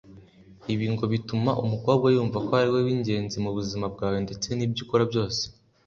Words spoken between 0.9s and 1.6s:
ngo bituma